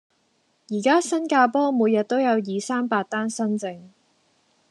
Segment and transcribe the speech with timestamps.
[0.71, 3.87] 而家新加坡每日都有二、三百單新症